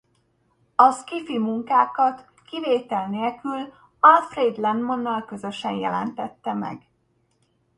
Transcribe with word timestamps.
A 0.75 0.91
sci-fi 0.91 1.37
munkákat 1.39 2.25
kivétel 2.45 3.07
nélkül 3.07 3.73
Alfred 3.99 4.57
Lemannal 4.57 5.25
közösen 5.25 5.73
jelentette 5.73 6.53
meg. 6.53 6.87